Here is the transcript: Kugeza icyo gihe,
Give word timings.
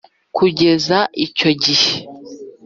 Kugeza 0.35 0.97
icyo 1.25 1.49
gihe, 1.63 1.89